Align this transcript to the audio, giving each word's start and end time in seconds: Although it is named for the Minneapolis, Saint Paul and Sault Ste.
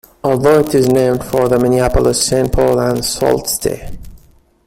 Although 0.23 0.61
it 0.61 0.73
is 0.73 0.89
named 0.89 1.23
for 1.23 1.47
the 1.47 1.59
Minneapolis, 1.59 2.25
Saint 2.25 2.51
Paul 2.51 2.79
and 2.79 3.05
Sault 3.05 3.47
Ste. 3.47 3.99